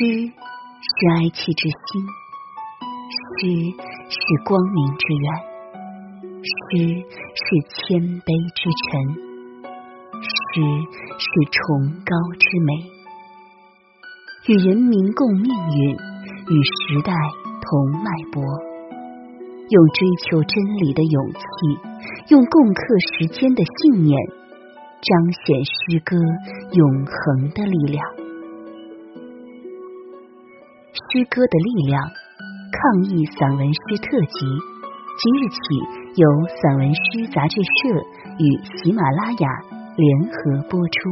[0.00, 2.00] 诗是哀戚之心，
[3.12, 3.44] 诗
[4.08, 5.28] 是光明之源，
[6.40, 7.04] 诗
[7.36, 8.96] 是谦卑之臣，
[10.24, 10.64] 诗
[11.20, 12.72] 是崇高之美。
[14.48, 17.12] 与人民共命运，与时代
[17.60, 17.68] 同
[18.00, 21.44] 脉搏，用追求真理的勇气，
[22.32, 22.80] 用共克
[23.12, 24.16] 时艰的信念，
[25.04, 25.10] 彰
[25.44, 26.16] 显诗歌
[26.72, 28.19] 永恒的力量。
[31.12, 32.00] 诗歌的力量，
[32.70, 34.46] 抗疫散文诗特辑，
[35.18, 35.58] 即日起
[36.14, 37.68] 由散文诗杂志社
[38.38, 38.46] 与
[38.78, 39.48] 喜马拉雅
[39.96, 41.10] 联合播出。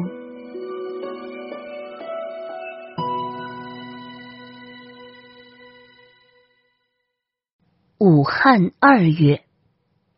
[7.99, 9.43] 武汉二月，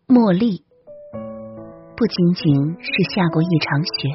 [0.07, 0.63] 茉莉
[1.97, 4.11] 不仅仅是下过一场雪，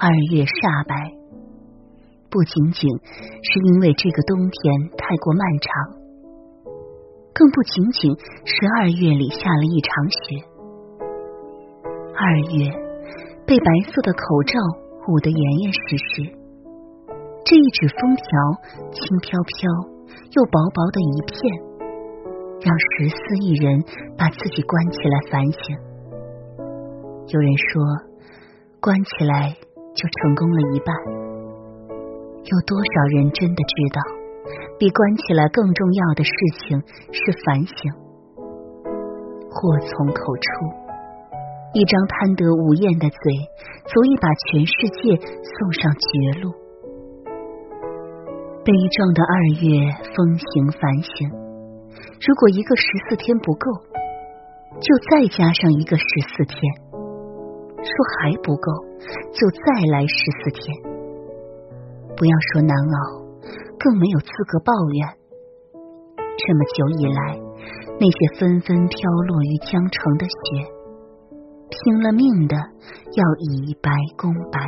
[0.00, 1.12] 二月煞白，
[2.34, 2.90] 不仅仅
[3.46, 5.70] 是因为这个冬天太过漫长，
[7.32, 8.10] 更不仅仅
[8.42, 10.42] 是二月里下了一场雪。
[12.10, 12.74] 二月
[13.46, 14.58] 被白色的口罩
[15.06, 16.34] 捂得严严实实，
[17.46, 18.26] 这一纸封条
[18.90, 19.70] 轻飘飘
[20.34, 21.38] 又薄薄的一片。
[22.66, 23.84] 让十四亿人
[24.18, 25.76] 把自己关起来反省。
[27.28, 27.82] 有人说，
[28.80, 29.54] 关起来
[29.94, 31.23] 就成功了一半。
[32.44, 34.00] 有多少人真的知道，
[34.78, 36.78] 比关起来更重要的事情
[37.10, 37.90] 是反省？
[39.48, 40.50] 祸从口出，
[41.72, 43.32] 一张贪得无厌的嘴，
[43.86, 46.52] 足以把全世界送上绝路。
[48.62, 49.34] 悲壮的二
[49.64, 51.30] 月，风行反省。
[52.20, 53.72] 如果一个十四天不够，
[54.80, 56.60] 就再加上一个十四天；
[56.92, 57.88] 说
[58.20, 58.72] 还不够，
[59.32, 60.93] 就再来十四天。
[62.16, 62.96] 不要说难熬，
[63.78, 65.08] 更没有资格抱怨。
[66.36, 67.38] 这么久以来，
[67.98, 70.70] 那些纷纷飘落于江城的雪，
[71.70, 74.60] 拼了命的要以白攻白。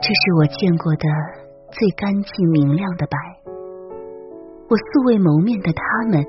[0.00, 1.08] 这是我见过的
[1.70, 3.16] 最干净明亮的白。
[4.68, 6.24] 我素未谋面的他们，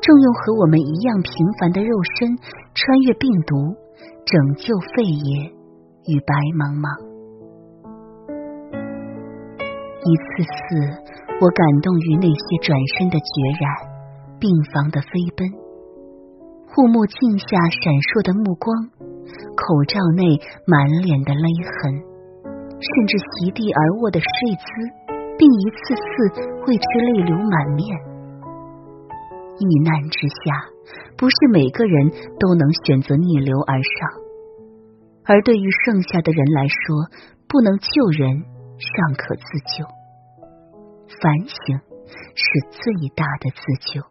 [0.00, 1.88] 正用和我们一样平凡的肉
[2.18, 2.36] 身，
[2.74, 3.76] 穿越病毒，
[4.24, 5.50] 拯救肺野
[6.06, 7.07] 与白茫茫。
[10.08, 10.56] 一次次，
[11.36, 13.28] 我感动于那些转身的决
[13.60, 13.68] 然，
[14.40, 15.44] 病房的飞奔，
[16.72, 18.72] 护目镜下闪烁的目光，
[19.52, 21.92] 口罩内满脸的勒痕，
[22.80, 25.08] 甚至席地而卧的睡姿。
[25.38, 27.96] 并一次次为之泪流满面。
[29.60, 30.66] 遇难之下，
[31.16, 34.10] 不是每个人都能选择逆流而上，
[35.24, 36.74] 而对于剩下的人来说，
[37.46, 38.42] 不能救人，
[38.82, 39.42] 尚可自
[39.78, 39.86] 救。
[41.20, 41.56] 反省
[42.34, 44.02] 是最大的自救。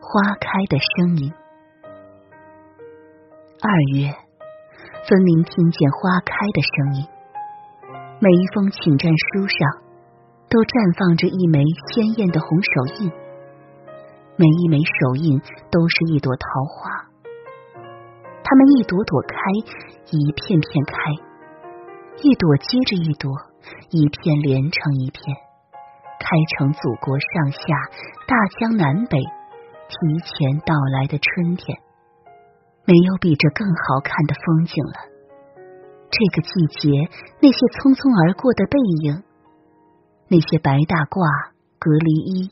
[0.00, 1.32] 花开的声音。
[3.60, 4.08] 二月，
[5.06, 7.06] 分明听见花开的声音。
[8.20, 9.87] 每一封请战书上，
[10.48, 13.12] 都绽放着一枚鲜艳的红手印。
[14.36, 17.08] 每一枚手印都是一朵桃花，
[18.42, 19.36] 它们一朵朵开，
[20.10, 21.12] 一片片开，
[22.22, 23.32] 一朵接着一朵，
[23.90, 25.36] 一片连成一片，
[26.20, 27.58] 开成祖国上下、
[28.26, 29.18] 大江南北。
[29.90, 31.78] 提前到来的春天，
[32.84, 35.08] 没有比这更好看的风景了。
[36.10, 37.08] 这个季节，
[37.40, 38.76] 那些匆匆而过的背
[39.08, 39.24] 影，
[40.30, 41.24] 那些白大褂、
[41.78, 42.50] 隔离衣、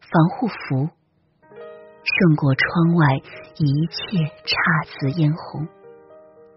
[0.00, 0.90] 防护服，
[2.02, 3.22] 胜过窗外
[3.58, 4.50] 一切姹
[4.90, 5.68] 紫嫣红，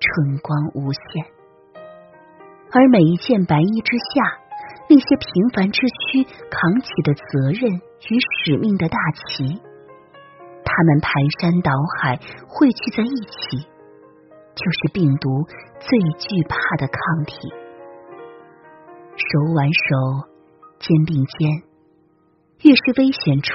[0.01, 1.25] 春光无限。
[2.73, 4.41] 而每一件白衣之下，
[4.89, 7.69] 那些平凡之躯扛起的责任
[8.09, 9.61] 与使命的大旗。
[10.65, 12.19] 他们排山倒海
[12.49, 13.69] 汇聚在一起，
[14.55, 15.45] 就是病毒
[15.79, 17.53] 最惧怕的抗体。
[19.15, 20.27] 手挽手，
[20.85, 21.63] 肩并肩，
[22.61, 23.51] 越是危险处，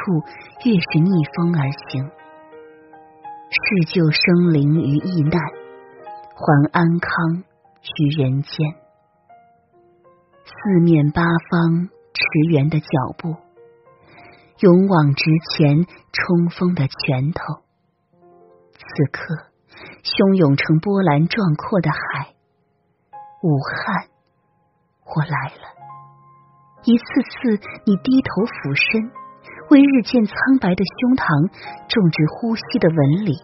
[0.65, 2.11] 越是逆风而行。
[3.53, 5.41] 是救生灵于疫难，
[6.35, 7.45] 还安康
[7.99, 8.75] 于人间。
[10.45, 13.37] 四面八方驰援的脚步。
[14.59, 17.63] 勇往直前，冲锋的拳头。
[18.73, 19.47] 此刻，
[20.03, 22.35] 汹涌成波澜壮阔的海。
[23.43, 24.09] 武汉，
[25.07, 25.80] 我来了。
[26.85, 29.13] 一次次你低头俯身，
[29.69, 31.29] 为日渐苍白的胸膛
[31.93, 33.37] 种植呼吸的纹理，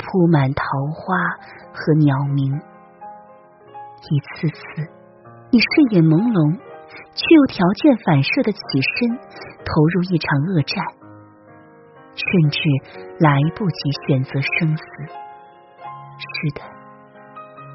[0.00, 0.64] 铺满桃
[0.96, 1.12] 花
[1.76, 2.56] 和鸟鸣。
[4.08, 4.60] 一次次，
[5.52, 6.56] 你睡眼朦胧，
[7.12, 9.12] 却又条件反射的起身，
[9.60, 10.80] 投入一场恶战，
[12.16, 12.58] 甚至
[13.20, 14.82] 来不及选择生死。
[16.16, 16.64] 是的，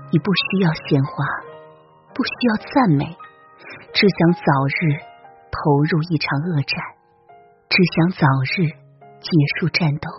[0.09, 1.13] 你不需要鲜花，
[2.15, 3.05] 不需要赞美。
[3.93, 4.97] 只想早日
[5.51, 6.81] 投入一场恶战，
[7.69, 8.67] 只想早日
[9.21, 10.09] 结束战斗，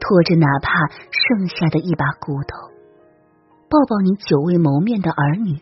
[0.00, 2.72] 拖着哪怕剩下的一把骨头，
[3.68, 5.60] 抱抱你久未谋面的儿女，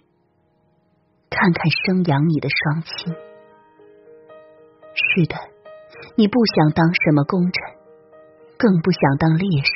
[1.28, 3.12] 看看生养你的双亲。
[4.94, 5.34] 是的，
[6.16, 7.52] 你不想当什么功臣，
[8.56, 9.72] 更不想当烈士，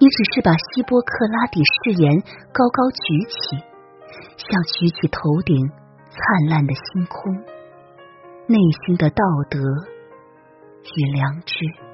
[0.00, 2.20] 你只是把希波克拉底誓言
[2.52, 3.62] 高高举起，
[4.36, 5.70] 像举起头顶。
[6.10, 7.34] 灿烂的星空，
[8.46, 9.58] 内心的道德
[10.96, 11.89] 与良知。